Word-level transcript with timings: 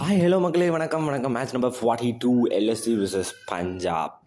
Hi 0.00 0.18
hello 0.22 0.38
மக்களே 0.44 0.66
வணக்கம். 0.74 1.04
வணக்கம். 1.08 1.32
Match 1.36 1.52
number 1.54 1.74
forty 1.76 2.08
two 2.22 2.32
LSG 2.56 2.92
versus 3.02 3.30
Punjab 3.50 4.18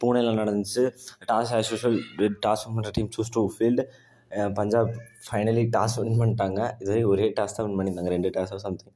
பூனேயில் 0.00 0.38
நடந்துச்சு. 0.40 0.82
டாஸ் 1.30 1.52
ஆஸ் 1.58 1.70
யூஷுவல் 1.72 1.96
டாஸ் 2.44 2.64
பண்ணுற 2.74 2.90
team 2.96 3.08
choose 3.14 3.32
to 3.36 3.42
field 3.54 3.84
Punjab 4.58 4.90
finally 5.28 5.64
toss 5.76 5.96
win 6.00 6.18
பண்ணிட்டாங்க. 6.20 6.60
இதுவரை 6.82 7.00
ஒரே 7.12 7.28
டாஸ் 7.38 7.56
தான் 7.58 7.66
வின் 7.68 7.78
பண்ணியிருந்தாங்க. 7.80 8.12
ரெண்டு 8.16 8.32
டாஸோ 8.36 8.58
சம்திங் 8.66 8.94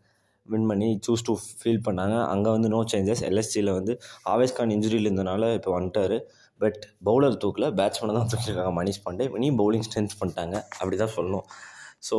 வின் 0.49 0.69
பண்ணி 0.73 0.91
சூஸ் 1.09 1.27
டூ 1.29 1.37
ஃபீல் 1.63 1.83
பண்ணாங்க. 1.89 2.19
அங்கே 2.35 2.53
வந்து 2.57 2.71
நோ 2.77 2.83
சேஞ்சஸ் 2.95 3.25
எல்எஸ்சியில் 3.31 3.73
வந்து 3.79 3.95
ஆவேஸ் 4.35 4.57
கான் 4.59 4.75
இன்ஜுரியில் 4.77 5.09
இருந்தனால 5.11 5.53
இப்போ 5.59 5.73
வந்துட்டார். 5.79 6.17
பட் 6.61 6.81
பவுலர் 7.11 7.43
தூக்கில். 7.45 7.71
பேட்ஸ்மேனை 7.81 8.17
தான் 8.21 8.31
தூக்கிருக்காங்க 8.33 8.75
மணிஷ் 8.81 9.05
பாண்டே. 9.07 9.31
இனி 9.41 9.51
பவுலிங் 9.63 9.87
ஸ்ட்ரென்த் 9.89 10.19
பண்ணிட்டாங்க. 10.23 10.57
அப்படி 10.81 10.99
தான் 11.05 11.15
சொல்லணும். 11.19 11.47
ஸோ 12.09 12.17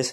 எஸ் 0.00 0.12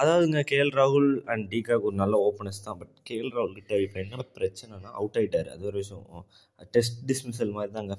அதாவதுங்க 0.00 0.40
கேஎல் 0.50 0.72
ராகுல் 0.78 1.10
அண்ட் 1.32 1.44
டிகாக் 1.52 1.86
ஒரு 1.88 1.96
நல்ல 2.02 2.14
ஓப்பனர்ஸ் 2.28 2.64
தான். 2.66 2.78
பட் 2.80 2.94
கேஎல் 3.08 3.32
ராகுல் 3.36 3.56
கிட்ட 3.58 3.80
இப்போ 3.86 3.98
என்ன 4.04 4.24
பிரச்சனைனா 4.38 4.90
அவுட் 5.00 5.18
ஆகிட்டார் 5.20 5.48
அது 5.54 5.68
ஒரு 5.70 5.78
விஷயம். 5.82 6.24
டெஸ்ட் 6.76 6.98
டிஸ்மிசல் 7.10 7.52
மாதிரி 7.58 7.72
தாங்க. 7.78 7.94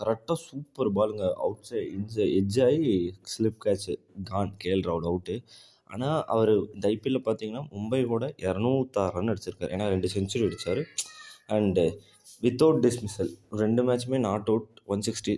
கரெக்டாக 0.00 0.38
சூப்பர் 0.46 0.90
பாலுங்க 0.98 1.26
அவுட் 1.46 1.66
சைட் 1.70 1.90
இன்ச 1.96 2.16
எட்ஜ் 2.38 2.58
ஆகி 2.68 2.94
ஸ்லிப் 3.34 3.60
கேட்ச் 3.66 3.90
கான் 4.30 4.54
கேஎல் 4.64 4.86
ராகுல் 4.88 5.08
அவுட்டு 5.10 5.36
ஆனால் 5.94 6.18
அவர் 6.32 6.52
இந்த 6.74 6.84
ஐபிஎல்ல 6.94 7.20
பார்த்தீங்கன்னா 7.28 7.62
மும்பை 7.74 8.00
கூட 8.12 8.24
இரநூத்தாறு 8.46 9.14
ரன் 9.16 9.30
அடிச்சிருக்காரு. 9.32 9.72
ஏன்னா 9.76 9.86
ரெண்டு 9.94 10.08
செஞ்சுரி 10.16 10.44
அடித்தார் 10.48 10.82
அண்டு 11.56 11.84
வித்தவுட் 12.42 12.82
டிஸ்மிசல் 12.86 13.30
ரெண்டு 13.62 13.82
மேட்ச்சுமே 13.88 14.18
not 14.28 14.50
out 14.52 14.68
one 14.92 15.02
sixty 15.06 15.34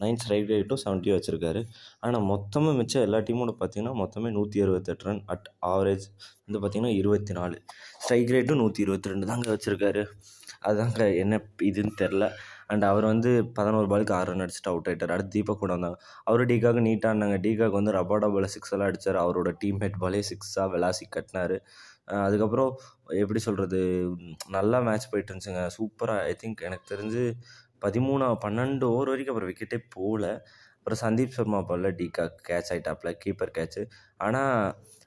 nine 0.00 0.18
strike 0.22 0.50
ரேட்டும் 0.52 0.82
செவன்ட்டி 0.84 1.12
வச்சுருக்காரு. 1.14 1.60
ஆனால் 2.04 2.26
மொத்தமாக 2.32 2.74
மிச்சம் 2.80 3.04
எல்லா 3.06 3.20
டீமோட 3.28 3.54
பார்த்தீங்கன்னா 3.60 3.94
மொத்தமே 4.02 4.30
நூற்றி 4.38 4.62
அறுபத்தெட்டு 4.64 5.06
ரன் 5.08 5.22
அட் 5.34 5.48
ஆவரேஜ் 5.72 6.06
வந்து 6.46 6.60
பார்த்திங்கன்னா 6.62 6.94
இருபத்தி 7.00 7.32
நாலு. 7.40 7.56
ஸ்ட்ரைக் 8.02 8.34
ரேட்டும் 8.36 8.60
நூற்றி 8.62 8.82
இருபத்தி 8.86 9.12
ரெண்டு 9.12 9.30
தாங்க 9.32 9.48
வச்சுருக்காரு. 9.56 10.04
அதுதாங்க 10.68 11.02
என்ன 11.22 11.34
இதுன்னு 11.70 11.92
தெரில 12.02 12.24
அண்ட் 12.72 12.84
அவர் 12.90 13.04
வந்து 13.10 13.30
பதினோரு 13.58 13.86
பாலுக்கு 13.90 14.14
ஆறு 14.16 14.30
ரன் 14.30 14.44
அடிச்சுட்டு 14.44 14.70
அவுட் 14.72 14.88
ஆகிட்டார் 14.90 15.12
அடுத்து 15.14 15.34
தீபக் 15.36 15.60
கூட 15.60 15.72
வந்தாங்க. 15.76 15.98
அவர் 16.28 16.42
டீக்காக 16.50 16.80
நீட்டாக 16.86 17.12
இருந்தாங்க. 17.12 17.36
டீகாக் 17.44 17.78
வந்து 17.78 17.94
ரபாடா 17.98 18.28
பால் 18.34 18.52
சிக்ஸ் 18.54 18.72
எல்லாம் 18.74 18.88
அடித்தார் 18.90 19.18
அவரோட 19.24 19.50
டீம்மேட் 19.62 19.96
பாலே 20.02 20.20
சிக்ஸாக 20.30 20.66
விளாசி 20.74 21.06
கட்டினார். 21.16 21.56
அதுக்கப்புறம் 22.26 22.70
எப்படி 23.22 23.40
சொல்கிறது 23.46 23.80
நல்லா 24.56 24.78
மேட்ச் 24.88 25.08
போயிட்டு 25.12 25.30
இருந்துச்சுங்க. 25.32 25.62
சூப்பராக 25.76 26.26
ஐ 26.30 26.34
திங்க் 26.42 26.60
எனக்கு 26.68 26.86
தெரிஞ்சு 26.92 27.22
பதிமூணா 27.82 28.28
பன்னெண்டு 28.44 28.86
ஓவர் 28.92 29.10
வரைக்கும் 29.10 29.34
அப்புறம் 29.34 29.50
விக்கெட்டே 29.52 29.78
போகல. 29.96 30.26
அப்புறம் 30.78 31.00
சந்தீப் 31.04 31.34
சர்மா 31.36 31.60
பாலில் 31.68 31.96
டீகாக் 32.00 32.38
கேட்ச் 32.48 32.70
ஆகிட்டாப்ல 32.72 33.10
கீப்பர் 33.24 33.56
கேட்ச்சு 33.58 33.82
ஆனால் 34.18 34.52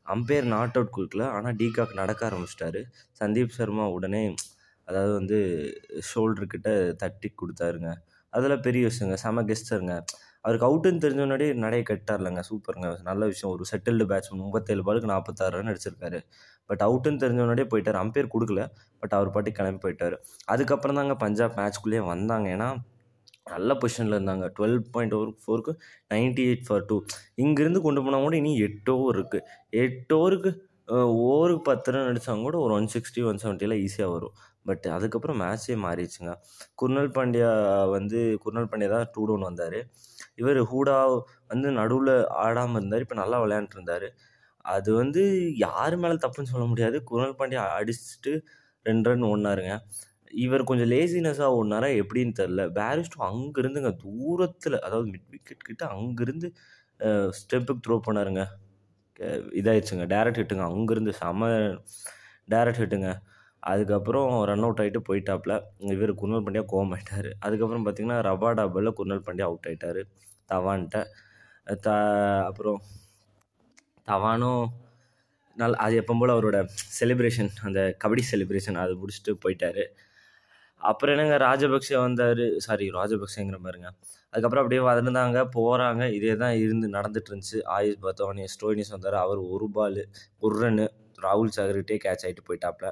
அம்பையர் 0.08 0.48
நாட் 0.56 0.78
அவுட் 0.78 0.96
கொடுக்கல. 0.98 1.24
ஆனால் 1.38 1.58
டீகாக் 1.62 2.00
நடக்க 2.02 2.22
ஆரம்பிச்சிட்டாரு. 2.30 2.82
சந்தீப் 3.22 3.56
சர்மா 3.60 3.86
உடனே 3.98 4.24
அதாவது 4.88 5.14
வந்து 5.14 5.38
ஷோல்டர்கிட்ட 6.10 6.70
தட்டி 7.04 7.30
கொடுத்தாருங்க. 7.36 7.90
அதில் 8.34 8.64
பெரிய 8.68 8.90
விஷயங்க. 8.92 9.16
செம 9.24 9.44
கெஸ்டருங்க 9.50 9.96
அவருக்கு 10.46 10.66
அவுட்டுன்னு 10.68 11.02
தெரிஞ்ச 11.04 11.20
முன்னாடி 11.24 11.48
நடைய 11.64 11.82
கட்டார்லங்க. 11.90 12.42
சூப்பருங்க. 12.50 12.88
நல்ல 13.10 13.26
விஷயம். 13.32 13.52
ஒரு 13.56 13.66
செட்டில்டு 13.72 14.06
பேட்ஸ்மேன் 14.12 14.44
முப்பத்தேழு 14.46 14.84
பாலுக்கு 14.88 15.12
நாற்பத்தாறு 15.14 15.54
ரன் 15.58 15.72
அடிச்சிருக்காரு 15.74 16.20
பட் 16.70 16.84
அவுட்டுன்னு 16.88 17.22
தெரிஞ்ச 17.24 17.42
முன்னாடியே 17.44 17.68
போயிட்டார். 17.74 18.00
அம்பையர் 18.04 18.34
கொடுக்கல. 18.36 18.62
பட் 19.02 19.14
அவர் 19.18 19.30
பாட்டி 19.30 19.52
கிளம்பி 19.52 19.82
போயிட்டார். 19.86 20.16
அதுக்கப்புறம் 20.46 21.00
தாங்க 21.00 21.16
பஞ்சாப் 21.16 21.58
மேட்ச்குள்ளேயே 21.60 22.04
வந்தாங்க. 22.14 22.48
ஏன்னா 22.56 22.70
நல்ல 23.52 23.74
பொசிஷனில் 23.74 24.16
இருந்தாங்க. 24.18 24.46
டுவெல் 24.58 24.78
பாயிண்ட் 24.92 25.14
ஓவர் 25.18 25.32
ஃபோருக்கு 25.44 25.74
நைன்ட்டி 26.14 26.44
எயிட் 26.50 26.66
ஃபார் 26.68 26.86
டூ 26.86 26.98
இங்கேருந்து 27.44 27.80
கொண்டு 27.82 28.04
போனால் 28.04 28.26
கூட 28.26 28.36
இனி 28.42 28.52
எட்டு 28.68 28.92
ஓவர் 28.98 29.18
இருக்குது 29.20 29.48
எட்டு 29.84 30.16
ஓவருக்கு 30.18 30.52
ஓவருக்கு 30.88 31.64
பத்து 31.70 31.92
ரன் 31.94 32.08
அடித்தாங்க 32.12 32.44
கூட 32.48 32.58
ஒரு 32.66 32.74
ஒன் 32.78 32.88
சிக்ஸ்டி 32.94 33.22
ஒன் 33.30 33.40
செவன்ட்டிலாம் 33.44 33.82
ஈஸியாக 33.86 34.14
வரும். 34.16 34.36
பட் 34.68 34.86
அதுக்கப்புறம் 34.96 35.40
மேட்ச்சே 35.44 35.76
மாறிடுச்சுங்க. 35.86 36.32
குர்னல் 36.80 37.12
பாண்டியா 37.18 37.50
வந்து 37.96 38.20
குர்னல் 38.44 38.70
பாண்டியா 38.72 38.90
தான் 38.96 39.08
டூ 39.16 39.22
டவுன் 39.30 39.48
வந்தார். 39.50 39.80
இவர் 40.42 40.60
ஹூடா 40.72 40.98
வந்து 41.52 41.68
நடுவில் 41.80 42.14
ஆடாமல் 42.46 42.80
இருந்தார். 42.82 43.04
இப்போ 43.06 43.18
நல்லா 43.22 43.38
விளையாண்டுருந்தார். 43.44 44.08
அது 44.76 44.90
வந்து 45.02 45.22
யார் 45.66 45.96
மேலே 46.04 46.18
தப்புன்னு 46.26 46.54
சொல்ல 46.54 46.66
முடியாது. 46.72 46.98
குர்னல் 47.12 47.38
பாண்டியா 47.42 47.64
அடிச்சுட்டு 47.80 48.34
ரெண்டு 48.86 49.10
ரன் 49.12 49.28
ஓடினாருங்க. 49.32 49.74
இவர் 50.46 50.68
கொஞ்சம் 50.70 50.90
லேசினஸாக 50.94 51.56
ஓடினாரா 51.58 51.88
எப்படின்னு 52.02 52.34
தெரில 52.42 52.64
பேரிஸ்டும் 52.80 53.26
அங்கேருந்துங்க 53.30 53.92
தூரத்தில் 54.04 54.78
அதாவது 54.86 55.08
மிட் 55.14 55.30
விக்கெட் 55.36 55.68
கிட்ட 55.70 55.84
அங்கேருந்து 55.96 56.50
ஸ்டெப்புக்கு 57.40 57.84
த்ரோ 57.86 57.96
பண்ணாருங்க. 58.08 58.44
இதாகிடுச்சுங்க 59.60 60.06
டேரக்ட் 60.14 60.40
ஹிட்டுங்க 60.42 60.66
அங்கேருந்து 60.70 61.14
செம 61.22 61.50
டேரக்ட் 62.50 62.82
ஹிட்டுங்க 62.84 63.10
அதுக்கப்புறம் 63.64 64.30
ரன் 64.50 64.66
அவுட் 64.68 64.82
ஆகிட்டு 64.84 65.02
போயிட்டாப்புல 65.10 65.54
இவர் 65.96 66.14
குர்னல் 66.22 66.46
பாண்டியா 66.46 66.64
கோவம் 66.72 66.94
ஆகிட்டார் 66.96 67.30
அதுக்கப்புறம் 67.46 67.84
பார்த்திங்கன்னா 67.86 68.20
ரபா 68.30 68.52
பாலில் 68.76 68.96
குர்னல் 69.00 69.26
பாண்டியா 69.28 69.48
அவுட் 69.50 69.68
ஆகிட்டார் 69.70 70.02
தவான்ட்ட. 70.52 70.98
த 71.86 71.90
அப்புறம் 72.50 72.80
தவானும் 74.08 74.64
நல் 75.58 75.78
அது 75.86 75.96
எப்போ 76.02 76.14
போல் 76.20 76.34
அவரோட 76.36 76.58
செலிப்ரேஷன் 77.00 77.52
அந்த 77.68 77.80
கபடி 78.04 78.24
செலிப்ரேஷன் 78.32 78.80
அது 78.84 78.94
முடிச்சுட்டு 79.02 79.32
போயிட்டார். 79.44 79.82
அப்புறம் 80.90 81.14
என்னங்க 81.16 81.38
ராஜபக்சே 81.48 81.98
வந்தார். 82.06 82.44
சாரி 82.66 82.86
ராஜபக்சேங்கிற 82.98 83.58
மாதிரிங்க. 83.64 83.90
அதுக்கப்புறம் 84.34 84.64
அப்படியே 84.64 84.82
வந்திருந்தாங்க 84.88 85.40
போகிறாங்க 85.56 86.04
இதே 86.18 86.34
தான் 86.44 86.56
இருந்து 86.64 86.88
நடந்துட்டு 86.98 87.30
இருந்துச்சு 87.32 87.60
ஆயுஷ் 87.76 88.00
பத்தவானி 88.06 88.46
ஸ்டோனிஸ் 88.54 88.94
வந்தார். 88.96 89.18
அவர் 89.24 89.42
ஒரு 89.56 89.68
பால் 89.78 90.02
ஒரு 90.44 90.56
ரன்னு 90.64 90.86
ராகுல் 91.26 91.54
சாகர்கிட்டே 91.58 91.98
கேட்ச் 92.06 92.24
ஆகிட்டு 92.28 92.46
போயிட்டாப்ல. 92.50 92.88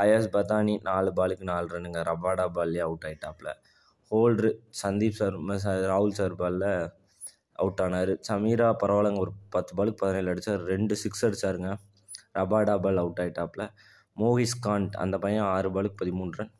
ஆயாஸ் 0.00 0.28
பத்தானி 0.36 0.74
நாலு 0.88 1.10
பாலுக்கு 1.18 1.44
நாலு 1.52 1.66
ரன்னுங்க 1.74 2.00
ரபாடா 2.10 2.46
பால்லே 2.56 2.82
அவுட் 2.88 3.06
ஆகிட்டாப்ல 3.08 3.48
ஹோல்ட்ரு 4.10 4.50
சந்தீப் 4.82 5.18
சார் 5.20 5.36
ராகுல் 5.92 6.18
சார் 6.18 6.34
பாலில் 6.42 6.68
அவுட் 7.62 7.80
ஆனார். 7.84 8.12
சமீரா 8.28 8.68
பரவாயில்லங்க 8.82 9.20
ஒரு 9.24 9.32
பத்து 9.54 9.72
பாலுக்கு 9.78 10.00
பதினேழு 10.02 10.30
அடித்தார் 10.32 10.62
ரெண்டு 10.72 10.94
சிக்ஸ் 11.02 11.24
அடித்தாருங்க 11.28 11.70
ரபாடா 12.38 12.74
பால் 12.84 13.00
அவுட் 13.02 13.22
ஆகிட்டாப்ல 13.24 13.64
மோகிஸ் 14.16 14.56
கான்ட் 14.66 14.94
அந்த 15.04 15.16
பையன் 15.24 15.46
ஆறு 15.54 15.68
பாலுக்கு 15.76 16.00
பதிமூணு 16.02 16.32
ரன் 16.40 16.52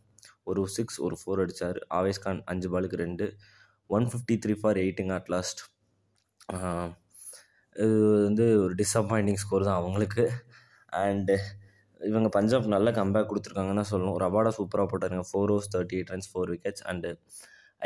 ஒரு 0.50 0.62
சிக்ஸ் 0.76 0.98
ஒரு 1.06 1.16
ஃபோர் 1.20 1.42
அடித்தார் 1.44 1.78
ஆவேஸ் 1.98 2.22
கான் 2.24 2.40
அஞ்சு 2.52 2.68
பாலுக்கு 2.74 3.02
ரெண்டு. 3.04 3.26
ஒன் 3.96 4.06
ஃபிஃப்டி 4.12 4.36
த்ரீ 4.44 4.54
ஃபார் 4.60 4.80
எயிட்டுங்க 4.84 5.14
அட் 5.18 5.30
லாஸ்ட் 5.34 5.62
இது 7.76 7.98
வந்து 8.26 8.44
ஒரு 8.64 8.72
டிஸப்பாயிண்டிங் 8.80 9.40
ஸ்கோர் 9.42 9.66
தான் 9.68 9.78
அவங்களுக்கு. 9.82 10.24
அண்டு 11.04 11.36
இவங்க 12.00 12.28
பஞ்சாப் 12.36 12.66
நல்ல 12.74 12.88
கம்பேக் 12.98 13.28
கொடுத்துருக்காங்கன்னு 13.30 13.84
சொல்லணும். 13.90 14.18
ரபாடா 14.24 14.50
சூப்பராக 14.58 14.86
போட்டாருங்க. 14.92 15.24
Four 15.30 15.50
overs 15.54 15.70
thirty 15.74 15.96
eight 15.98 16.12
runs 16.14 16.30
four 16.32 16.50
wickets 16.54 16.84
and 16.90 17.10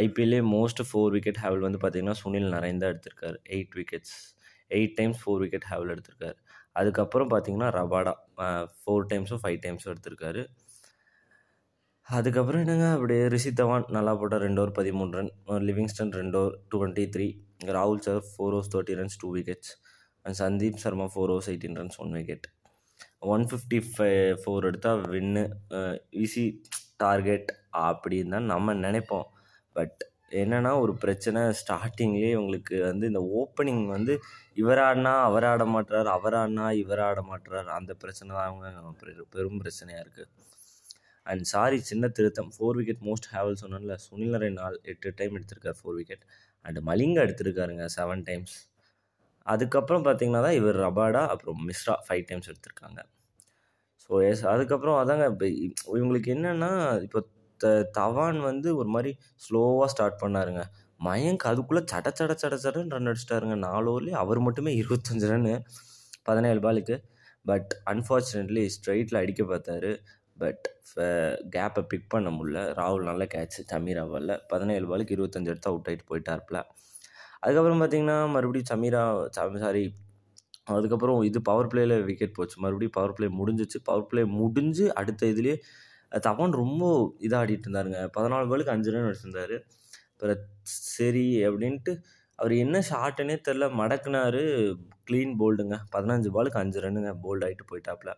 ஐபிஎல்லே 0.04 0.40
most 0.54 0.80
four 0.88 1.12
wicket 1.16 1.40
haul 1.42 1.64
வந்து 1.66 1.80
பார்த்திங்கன்னா 1.82 2.16
சுனில் 2.22 2.48
நரேன் 2.54 2.82
எடுத்திருக்கார் 2.88 2.92
எடுத்திருக்காரு. 2.94 3.38
Eight 3.54 3.74
wickets 3.78 4.16
eight 4.76 4.94
times 4.98 5.20
four 5.22 5.40
wicket 5.44 5.66
haul 5.70 5.92
எடுத்திருக்காரு. 5.94 6.36
அதுக்கப்புறம் 6.80 7.30
பார்த்திங்கன்னா 7.32 7.68
ரபாடா 7.78 8.12
ஃபோர் 8.80 9.06
டைம்ஸும் 9.12 9.42
ஃபைவ் 9.44 9.58
டைம்ஸும் 9.64 9.92
எடுத்திருக்காரு. 9.94 10.42
அதுக்கப்புறம் 12.08 12.62
என்னங்க 12.64 12.86
அப்படியே 12.96 13.22
ரிஷி 13.32 13.50
தவான் 13.56 13.84
நல்லா 13.96 14.12
போட்டால் 14.20 14.42
ரெண்டு 14.44 14.60
ஓவர் 14.60 14.72
பதிமூணு 14.78 15.10
ரன். 15.16 15.28
லிவிங்ஸ்டன் 15.68 16.12
ரெண்டு 16.18 16.36
ஓவர் 16.40 16.54
டுவெண்ட்டி 16.72 17.04
த்ரீ 17.14 17.26
ராகுல் 17.76 18.00
sir 18.06 18.20
four 18.28 18.54
overs 18.56 18.70
thirty 18.74 18.94
runs 19.00 19.18
two 19.22 19.30
wickets 19.34 19.72
and 20.24 20.36
Sandeep 20.40 20.78
Sharma 20.84 21.06
four 21.14 21.32
overs 21.34 21.50
eighteen 21.52 21.76
runs 21.80 21.98
one 22.04 22.14
wicket 22.18 22.46
one 23.34 23.44
fifty 23.50 23.80
five 23.90 24.08
for 24.42 24.66
எடுத்தால் 24.70 25.02
வின்னு 25.14 25.42
ஈஸி 26.22 26.46
டார்கெட் 27.04 27.50
அப்படின்னு 27.84 28.34
தான் 28.36 28.48
நம்ம 28.52 28.74
நினைப்போம். 28.86 29.28
பட் 29.76 30.00
என்னென்னா 30.40 30.72
ஒரு 30.84 30.92
பிரச்சனை 31.02 31.42
ஸ்டார்டிங்லேயே 31.60 32.32
உங்களுக்கு 32.40 32.76
வந்து 32.90 33.06
இந்த 33.12 33.22
ஓப்பனிங் 33.40 33.84
வந்து 33.94 34.14
இவர் 34.62 34.82
ஆடினா 34.86 35.12
அவர் 35.28 35.48
ஆட 35.52 35.64
மாட்டுறார் 35.74 36.10
அவர் 36.16 36.36
ஆடினா 36.40 36.66
இவர் 36.82 37.02
ஆட 37.08 37.20
மாட்டுறார் 37.30 37.70
அந்த 37.78 37.92
பிரச்சனை 38.02 38.30
தான் 38.36 38.48
அவங்க 38.50 39.22
பெரும் 39.36 39.60
பிரச்சனையாக 39.62 40.04
இருக்குது 40.06 40.28
அண்ட் 41.30 41.44
சாரி 41.52 41.78
சின்ன 41.90 42.08
திருத்தம். 42.18 42.50
ஃபோர் 42.56 42.78
விக்கெட் 42.80 43.02
மோஸ்ட் 43.08 43.28
ஹேவல் 43.34 43.60
சொன்னால 43.62 43.96
சுனில் 44.06 44.34
நரேன் 44.36 44.58
நாள் 44.62 44.76
எட்டு 44.92 45.10
டைம் 45.20 45.36
எடுத்திருக்கார் 45.38 45.78
ஃபோர் 45.80 45.96
விக்கெட் 46.00 46.24
அண்ட் 46.64 46.80
மலிங்கா 46.88 47.22
எடுத்திருக்காருங்க 47.26 47.84
செவன் 47.96 48.24
டைம்ஸ் 48.28 48.56
அதுக்கப்புறம் 49.46 50.04
பார்த்தீங்கன்னா 50.06 50.42
தான் 50.46 50.56
இவர் 50.60 50.78
ரபாடா 50.86 51.22
அப்புறம் 51.32 51.60
மிஸ்ரா 51.68 51.94
ஃபைவ் 52.06 52.24
டைம்ஸ் 52.30 52.48
எடுத்திருக்காங்க. 52.52 53.00
ஸோ 54.04 54.10
எஸ் 54.30 54.44
அதுக்கப்புறம் 54.52 54.98
அதாங்க 55.02 55.24
இப்போ 55.30 55.46
இவங்களுக்கு 55.98 56.30
என்னென்னா 56.36 56.70
இப்போ 57.06 57.20
த 57.60 57.68
தவான் 57.98 58.38
வந்து 58.50 58.68
ஒரு 58.80 58.88
மாதிரி 58.94 59.12
ஸ்லோவாக 59.44 59.88
ஸ்டார்ட் 59.94 60.20
பண்ணாருங்க. 60.22 60.62
மயங்க் 61.06 61.44
அதுக்குள்ளே 61.50 61.82
சட 61.92 62.08
சட 62.18 62.32
சட 62.42 62.54
சடன்னு 62.64 62.94
ரன் 62.96 63.10
அடிச்சிட்டாருங்க. 63.10 63.56
நாலு 63.66 63.88
ஓவர்லேயே 63.92 64.16
அவர் 64.24 64.40
மட்டுமே 64.46 64.72
இருபத்தஞ்சு 64.82 65.26
ரன்னு 65.32 65.54
பதினேழு 66.28 66.60
பாலுக்கு 66.66 66.96
பட் 67.46 67.70
அன்ஃபார்ச்சுனேட்லி 67.92 68.64
ஸ்ட்ரைட்டில் 68.76 69.20
அடிக்க 69.22 69.42
பார்த்தாரு. 69.52 69.90
பட் 70.38 70.66
கேப்பை 71.54 71.82
பிக் 71.92 72.10
பண்ண 72.10 72.28
முடில 72.30 72.58
ராகுல் 72.78 73.08
நல்ல 73.10 73.24
கேட்ச் 73.34 73.58
சமீரா 73.72 74.04
பாலில் 74.12 74.34
பதினேழு 74.48 74.86
பாலுக்கு 74.90 75.14
இருபத்தஞ்சு 75.16 75.52
எடுத்து 75.52 75.70
அவுட் 75.70 75.88
ஆகிட்டு 75.90 76.08
போயிட்டார்ப்பில் 76.10 76.60
அதுக்கப்புறம் 77.42 77.80
பார்த்திங்கன்னா 77.82 78.18
மறுபடியும் 78.34 78.70
சமீரா 78.72 79.02
சாரி 79.64 79.84
அதுக்கப்புறம் 80.76 81.20
இது 81.22 81.38
பவர் 81.42 81.68
பிளேயில் 81.72 82.04
விக்கெட் 82.08 82.36
போச்சு. 82.38 82.56
மறுபடியும் 82.64 82.96
பவர் 82.96 83.14
பிளே 83.16 83.28
முடிஞ்சிச்சு. 83.40 83.78
பவர் 83.84 84.08
பிளே 84.10 84.22
முடிஞ்சு 84.40 84.86
அடுத்த 85.00 85.26
இதுலேயே 85.26 85.56
தவான் 86.26 86.58
ரொம்ப 86.62 86.82
இதாகிட்டு 87.26 87.66
இருந்தாருங்க. 87.66 88.00
பதினாலு 88.16 88.50
பாலுக்கு 88.50 88.74
அஞ்சு 88.74 88.92
ரன் 88.94 89.08
அடிச்சிருந்தாரு 89.08 89.56
அப்புறம் 90.12 90.42
சரி 90.96 91.26
அப்படின்ட்டு 91.48 91.92
அவர் 92.38 92.54
என்ன 92.64 92.76
ஷாட்டுன்னே 92.90 93.36
தெரில 93.48 93.66
மடக்குனாரு. 93.80 94.42
க்ளீன் 95.06 95.34
போல்டுங்க 95.42 95.76
பதினஞ்சு 95.94 96.30
பாலுக்கு 96.36 96.60
அஞ்சு 96.62 96.80
ரன்னுங்க 96.84 97.12
போல்ட் 97.24 97.46
ஆகிட்டு 97.46 97.70
போயிட்டாப்புல 97.72 98.12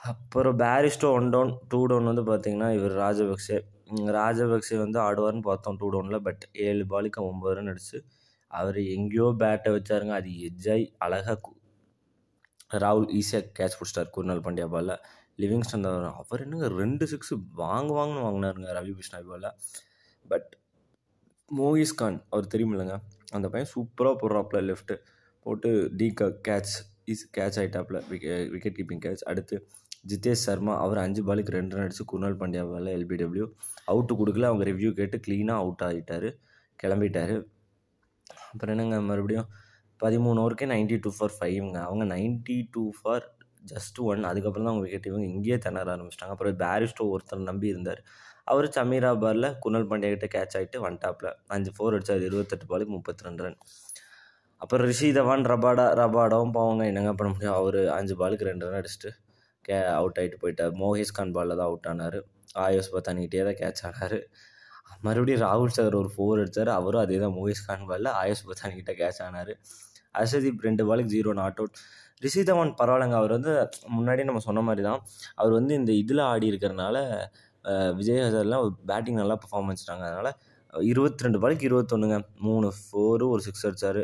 அப்புறம் 0.00 0.58
Bairstow 0.58 1.08
one 1.12 1.30
down 1.30 1.50
two 1.68 1.86
down 1.86 2.04
வந்து 2.04 2.22
பார்த்தீங்கன்னா 2.22 2.68
இவர் 2.74 2.94
ராஜபக்சே. 2.96 3.56
ராஜபக்சே 4.14 4.76
வந்து 4.78 4.98
ஆடுவார்னு 5.00 5.40
பார்த்தோம் 5.40 5.76
டூ 5.76 5.90
டவுனில் 5.90 6.22
பட் 6.22 6.44
ஏழு 6.52 6.84
பாலுக்கு 6.84 7.20
ஒம்பது 7.22 7.54
ரன் 7.54 7.68
அடிச்சு 7.68 7.98
அவர் 8.50 8.78
எங்கேயோ 8.86 9.26
பேட்டை 9.38 9.70
வச்சாருங்க 9.72 10.10
அது 10.10 10.30
எஜ்ஜாய் 10.40 10.84
அழகாக 10.98 11.52
ராகுல் 12.78 13.08
ஈஸியாக 13.12 13.44
கேட்ச் 13.58 13.76
பிடிச்சிட்டார் 13.78 14.10
குருநாள் 14.10 14.42
பாண்டியா 14.44 14.66
பாலில் 14.66 14.96
லிவிங்ஸ்டன் 15.38 15.80
தான் 15.80 16.06
அவர் 16.14 16.42
என்னங்க 16.42 16.68
ரெண்டு 16.74 17.04
சிக்ஸு 17.06 17.36
வாங்க 17.54 17.90
வாங்கன்னு 17.92 18.24
வாங்கினாருங்க 18.24 18.70
ரவி 18.72 18.94
பிஷ்ணாய் 18.96 19.28
பாலில் 19.28 19.52
பட் 20.26 20.50
மோகிஸ் 21.50 21.94
கான் 21.94 22.18
அவர் 22.30 22.52
தெரியுமில்லைங்க 22.54 22.96
அந்த 23.32 23.48
பையன் 23.48 23.70
சூப்பராக 23.74 24.16
போடுறாப்புல 24.20 24.60
லெஃப்ட்டு 24.62 24.96
போட்டு 25.46 25.70
டீ 25.96 26.08
கேட்ச் 26.44 26.74
இஸ் 27.04 27.24
கேட்ச் 27.38 27.58
ஆகிட்டாப்புல 27.58 28.00
விக்கெட் 28.08 28.76
கீப்பிங் 28.76 29.04
கேட்ச் 29.04 29.24
அடுத்து 29.24 29.58
ஜிதேஷ் 30.04 30.44
சர்மா 30.46 30.74
அவர் 30.84 30.98
அஞ்சு 31.04 31.22
பாலுக்கு 31.28 31.52
ரெண்டு 31.56 31.74
ரன் 31.76 31.86
அடிச்சு 31.86 32.04
குர்னால் 32.12 32.36
பாண்டியா 32.40 32.62
எல்பிடபிள்யூ 32.98 33.46
அவுட்டு 33.92 34.12
கொடுக்கல. 34.20 34.48
அவங்க 34.50 34.64
ரிவ்யூ 34.70 34.90
கேட்டு 34.98 35.16
க்ளீனாக 35.26 35.62
அவுட் 35.64 35.84
ஆகிட்டார் 35.88 36.28
கிளம்பிட்டாரு. 36.82 37.36
அப்புறம் 38.52 38.72
என்னங்க 38.74 38.98
மறுபடியும்? 39.10 39.48
பதிமூணு 40.00 40.40
ஓவருக்கே 40.42 40.66
நைன்ட்டி 40.72 40.96
டூ 41.04 41.10
ஃபார் 41.16 41.34
ஃபைவ்ங்க 41.36 41.78
அவங்க 41.88 42.04
ninety 42.14 42.56
two 42.74 42.82
for 42.98 43.24
just 43.72 43.98
one 44.10 44.22
அதுக்கப்புறம் 44.28 44.66
தான் 44.66 44.72
அவங்க 44.72 44.84
விக்கெட் 44.86 45.08
இவங்க 45.10 45.26
இங்கேயே 45.32 45.56
திணற 45.64 45.88
ஆரம்பிச்சிட்டாங்க. 45.94 46.34
அப்புறம் 46.36 46.56
பேரிஸ்டோ 46.62 47.06
ஒருத்தர் 47.14 47.48
நம்பி 47.50 47.66
இருந்தார். 47.72 48.00
அவர் 48.52 48.66
சமீராபாரில் 48.76 49.48
குணல் 49.64 49.88
பாண்டியா 49.90 50.10
கிட்ட 50.14 50.28
கேட்ச் 50.36 50.56
ஆகிட்டு 50.58 50.78
வந்துட்டாப்ல. 50.86 51.28
அஞ்சு 51.54 51.72
ஃபோர் 51.76 51.96
அடிச்சார் 51.96 52.24
இருபத்தெட்டு 52.28 52.68
பாலுக்கு 52.70 52.92
முப்பத்தி 52.98 53.26
ரெண்டு 53.28 53.44
ரன் 53.44 53.58
அப்புறம் 54.62 54.86
ரிஷி 54.90 55.08
தவான் 55.18 55.44
ரபாடா 55.52 55.84
ரபாடாவும் 56.00 56.54
பாவங்க. 56.56 56.84
என்னங்க 56.90 57.12
பண்ண 57.18 57.28
முடியும்? 57.34 57.58
அவர் 57.60 57.78
அஞ்சு 57.98 58.14
பாலுக்கு 58.22 58.48
ரெண்டு 58.50 58.66
ரன் 58.66 58.78
அடிச்சுட்டு 58.80 59.10
கே 59.64 59.76
அவுட் 59.96 60.18
ஆகிட்டு 60.20 60.38
போயிட்டார். 60.42 60.72
மோகேஷ் 60.80 61.14
கான் 61.16 61.34
பாலில் 61.36 61.58
தான் 61.58 61.68
அவுட் 61.70 61.88
ஆனார். 61.90 62.18
ஆயுஷ் 62.64 62.90
பத்தானிக்கிட்டே 62.94 63.42
தான் 63.48 63.58
கேட்ச் 63.60 63.82
ஆனார். 63.88 64.18
மறுபடியும் 65.04 65.42
ராகுல் 65.44 65.74
சகர் 65.76 65.98
ஒரு 66.00 66.10
ஃபோர் 66.14 66.40
அடித்தார் 66.42 66.70
அவரும் 66.76 67.02
அதே 67.02 67.18
தான் 67.22 67.34
மோகேஷ் 67.36 67.64
கான் 67.66 67.86
பாலில் 67.90 68.10
ஆயுஷ் 68.20 68.44
பத்தானிக்கிட்ட 68.48 68.92
கேட்ச் 69.00 69.20
ஆனார். 69.26 69.52
அர்ஷதீப் 70.14 70.64
ரெண்டு 70.66 70.82
பாலுக்கு 70.88 71.12
zero 71.14 71.32
not 71.40 71.60
out 71.60 71.76
Rishi 72.22 72.42
Dhawan 72.48 72.72
பரவாயில்லைங்க. 72.80 73.16
அவர் 73.20 73.32
வந்து 73.36 73.52
முன்னாடியே 73.96 74.26
நம்ம 74.28 74.42
சொன்ன 74.46 74.62
மாதிரி 74.66 74.82
தான். 74.86 75.00
அவர் 75.36 75.52
வந்து 75.58 75.72
இந்த 75.80 75.92
இதில் 76.02 76.24
ஆடி 76.30 76.46
இருக்கிறனால 76.52 76.96
அஹ், 77.64 77.92
விஜய் 77.96 78.20
பேட்டிங் 78.90 79.18
நல்லா 79.20 79.34
பெர்ஃபார்ம் 79.40 79.70
வச்சுட்டாங்க 79.70 80.04
அதனால் 80.08 80.32
இருபத்தி 80.88 81.24
ரெண்டு 81.24 81.38
பாலுக்கு 81.42 81.66
இருபத்தொன்னுங்க. 81.68 82.16
மூணு 82.46 82.66
ஃபோரு 82.78 83.24
ஒரு 83.32 83.42
சிக்ஸ் 83.46 83.66
அடித்தார் 83.68 84.02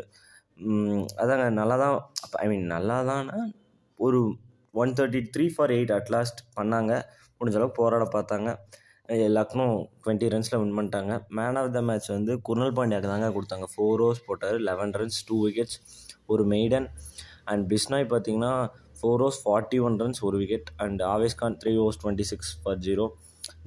அதாங்க 1.21 1.45
நல்லா 1.59 1.75
தான் 1.81 1.95
ஐ 2.41 2.47
மீன் 2.51 2.67
நல்லா 2.73 2.97
தான்னா 3.09 3.37
ஒரு 3.99 4.19
one 4.81 4.93
thirty 4.97 5.19
three 5.33 5.45
for 5.55 5.73
eight 5.77 5.93
at last 5.97 6.41
பண்ணாங்க. 6.57 6.91
முடிஞ்சளவு 7.39 7.71
போராட 7.79 8.03
பார்த்தாங்க. 8.15 8.49
லக்னோ 9.37 9.65
டுவெண்ட்டி 10.03 10.27
ரன்ஸில் 10.33 10.57
வின் 10.61 10.75
பண்ணிட்டாங்க. 10.77 11.13
மேன் 11.37 11.57
ஆஃப் 11.59 11.71
த 11.75 11.81
மேட்ச் 11.89 12.09
வந்து 12.15 12.33
குர்னல் 12.47 12.73
பாண்டியாக்கு 12.77 13.09
தாங்க 13.13 13.29
கொடுத்தாங்க. 13.37 13.67
ஃபோர் 13.73 14.01
ஓவர்ஸ் 14.05 14.25
போட்டார். 14.27 14.57
லெவன் 14.69 14.93
ரன்ஸ் 14.99 15.19
டூ 15.29 15.37
விக்கெட்ஸ் 15.45 15.77
ஒரு 16.33 16.43
மெய்டன் 16.53 16.87
அண்ட் 17.51 17.63
பிஸ்னாய் 17.71 18.07
பார்த்தீங்கன்னா 18.13 18.53
four 18.99 19.21
overs 19.23 19.39
forty 19.43 19.77
one 19.87 19.95
runs 20.01 20.21
ஒரு 20.27 20.37
wicket 20.41 20.69
and 20.85 21.01
Avesh 21.13 21.37
Khan 21.41 21.57
three 21.61 21.73
overs 21.83 21.99
twenty 22.03 22.25
six 22.31 22.51
for 22.61 22.79
zero 22.87 23.05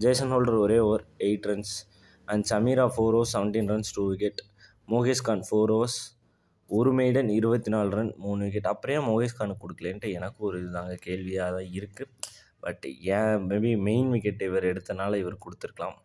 Jason 0.05 0.33
Holder 0.35 0.59
ஒரே 0.65 0.79
over 0.87 1.05
eight 1.29 1.47
runs 1.51 1.75
and 2.29 2.47
Chameera 2.53 2.87
four 2.95 3.15
overs 3.19 3.35
seventeen 3.37 3.71
runs 3.73 3.93
two 3.97 4.05
wicket 4.13 4.41
Mokesh 4.89 5.25
Khan 5.29 5.45
four 5.49 5.73
overs 5.77 5.99
ஒரு 6.78 6.90
maiden 6.99 7.31
இருபத்தி 7.38 7.70
நாலு 7.75 7.90
run 7.99 8.12
மூணு 8.25 8.40
wicket 8.46 8.70
அப்புறம் 8.72 8.96
ஏன் 8.96 9.37
கானுக்கு 9.38 9.62
கொடுக்கலன்ட்டு 9.64 10.08
எனக்கு 10.19 10.40
ஒரு 10.49 10.56
இதுதாங்க 10.62 10.94
கேள்வியாக 11.06 11.55
தான் 11.56 11.70
இருக்குது 11.78 12.11
பட் 12.64 12.84
ஏன் 13.17 13.34
மேபி 13.50 13.70
மெயின் 13.88 14.08
விக்கெட் 14.14 14.43
இவர் 14.49 14.67
எடுத்தனால 14.72 15.19
இவர் 15.22 15.43
கொடுத்துருக்கலாம். 15.44 15.96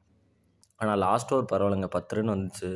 ஆனால் 0.81 1.00
லாஸ்ட் 1.06 1.31
ஓவர் 1.33 1.50
பரவாயில்லைங்க. 1.51 1.89
பத்து 1.97 2.15
ரன் 2.17 2.33
வந்துச்சு. 2.35 2.69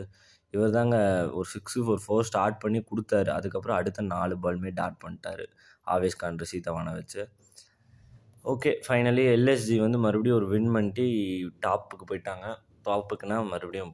இவர் 0.54 0.76
தாங்க 0.78 0.98
ஒரு 1.38 1.48
சிக்ஸு 1.54 1.80
ஒரு 1.94 2.02
ஃபோர் 2.06 2.28
ஸ்டார்ட் 2.30 2.62
பண்ணி 2.64 2.80
கொடுத்தாரு. 2.92 3.30
அதுக்கப்புறம் 3.38 3.78
அடுத்த 3.80 4.06
நாலு 4.14 4.36
பாலுமே 4.44 4.72
டாட் 4.80 5.00
பண்ணிட்டாரு. 5.04 5.46
ஆவேஷ் 5.88 6.20
கான் 6.22 6.40
ரிஷி 6.44 6.60
வச்சு. 7.00 7.24
ஓகே 8.52 8.72
ஃபைனலி 8.86 9.24
எல்எஸ்ஜி 9.36 9.78
வந்து 9.86 9.98
மறுபடியும் 10.06 10.38
ஒரு 10.40 10.48
வின் 10.54 10.72
பண்ணிட்டு 10.76 11.06
டாப்புக்கு 11.66 12.06
போயிட்டாங்க. 12.12 12.48
டாப்புக்குன்னா 12.88 13.38
மறுபடியும் 13.54 13.94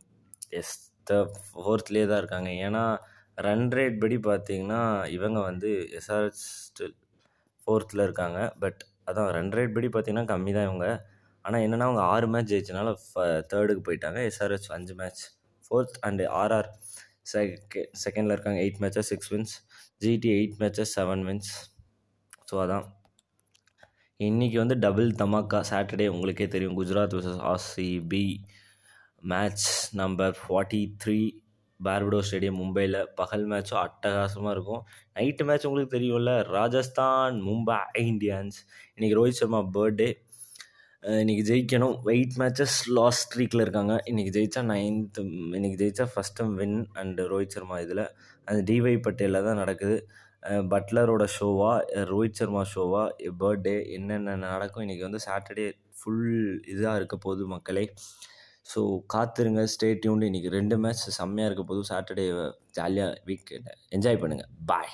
எஸ் 0.59 0.75
த 1.09 1.13
ஃபோர்த்லேயே 1.47 2.05
தான் 2.11 2.21
இருக்காங்க. 2.23 2.49
ஏன்னா 2.67 2.83
ரன் 3.37 3.69
ரேட் 3.77 3.97
படி 4.03 4.17
பார்த்தீங்கன்னா 4.27 4.81
இவங்க 5.17 5.39
வந்து 5.41 5.69
எஸ்ஆர்எச் 5.99 6.41
ஸ்டில் 6.65 6.95
ஃபோர்த்தில் 7.61 8.05
இருக்காங்க. 8.07 8.39
பட் 8.59 8.81
அதான் 9.07 9.29
ரன் 9.37 9.53
ரேட் 9.57 9.75
படி 9.77 9.87
பார்த்தீங்கன்னா 9.87 10.27
கம்மி 10.33 10.51
தான் 10.57 10.67
இவங்க. 10.69 10.87
ஆனால் 11.45 11.63
என்னென்னா 11.65 11.87
அவங்க 11.89 12.03
ஆறு 12.13 12.27
மேட்ச் 12.33 12.51
ஜெயிச்சனால 12.53 12.89
தேர்டுக்கு 13.51 13.83
போயிட்டாங்க. 13.87 14.19
எஸ்ஆர்எச் 14.29 14.69
அஞ்சு 14.77 14.93
மேட்ச் 15.01 15.23
ஃபோர்த் 15.65 15.97
அண்டு 16.07 16.25
ஆர்ஆர் 16.41 16.69
செகே 17.31 17.81
செகண்டில் 18.03 18.35
இருக்காங்க. 18.35 18.59
Eight 18.65 18.81
matches 18.83 19.09
six 19.13 19.31
wins 19.33 19.53
GT 20.03 20.29
eight 20.37 20.57
matches 20.63 20.93
seven 20.99 21.23
wins 21.29 21.51
so 22.49 22.55
அதான். 22.65 22.85
இன்றைக்கி 24.19 24.57
வந்து 24.63 24.75
டபுள் 24.85 25.09
தமாக்கா. 25.21 25.59
சாட்டர்டே 25.71 26.07
உங்களுக்கே 26.15 26.47
தெரியும். 26.47 26.77
Gujarat 26.79 27.15
versus 27.17 27.41
RCB 27.53 28.25
match 29.23 29.67
number 30.01 30.35
forty 30.43 30.81
three 31.03 31.19
Brabourne 31.83 32.19
stadium 32.27 32.59
மும்பையில் 32.61 32.99
பகல் 33.15 33.45
மேட்சும் 33.51 33.81
அட்டகாசமாக 33.85 34.53
இருக்கும். 34.55 34.83
நைட்டு 35.15 35.45
மேட்ச் 35.47 35.65
உங்களுக்கு 35.69 35.95
தெரியும்ல? 35.97 36.33
ராஜஸ்தான் 36.57 37.35
மும்பை 37.47 37.79
இந்தியன்ஸ் 38.11 38.59
இன்றைக்கி 38.95 39.17
ரோஹித் 39.19 39.39
சர்மா 39.39 39.61
பர்த்டே 39.77 40.09
இன்றைக்கி 41.23 41.43
ஜெயிக்கணும். 41.49 41.95
வெயிட் 42.09 42.35
மேட்சஸ் 42.41 42.77
லாஸ்ட் 42.97 43.23
ஸ்ட்ரீக்கில் 43.25 43.63
இருக்காங்க. 43.65 43.95
இன்றைக்கி 44.09 44.31
ஜெயித்தா 44.37 44.61
நைன்த்து 44.71 45.23
இன்றைக்கி 45.57 45.77
ஜெயித்தா 45.81 46.05
first 46.13 46.37
time 46.39 46.53
win 46.61 46.77
and 47.01 47.19
Rohit 47.31 47.55
Sharma 47.55 47.77
இதில். 47.85 48.05
அந்த 48.45 48.59
டிவை 48.69 48.95
பட்டேலில் 49.07 49.45
தான் 49.47 49.61
நடக்குது. 49.63 49.97
பட்லரோட 50.71 51.23
ஷோவா 51.35 51.71
ரோஹித் 52.11 52.39
சர்மா 52.39 52.63
ஷோவா 52.73 53.03
பர்த்டே 53.41 53.75
என்னென்ன 53.97 54.35
நடக்கும்? 54.35 54.83
இன்றைக்கி 54.85 55.05
வந்து 55.07 55.21
சாட்டர்டே 55.27 55.67
ஃபுல் 55.97 56.25
இதாக 56.73 56.95
இருக்க 56.95 57.17
போகுது 57.17 57.45
மக்களே. 57.47 57.85
ஸோ 58.65 58.81
காத்திருங்க 59.13 59.63
ஸ்டே 59.73 59.89
டியூன்டு 60.03 60.29
இன்றைக்கி 60.29 60.49
ரெண்டு 60.57 60.77
மேட்ச் 60.83 61.03
செம்மையாக 61.19 61.49
இருக்க. 61.49 61.65
போதும் 61.71 61.89
சாட்டர்டே 61.91 62.25
ஜாலியாக 62.79 63.19
வீக் 63.29 63.51
என்ஜாய் 63.97 64.21
பண்ணுங்கள் 64.23 64.51
பாய் 64.71 64.93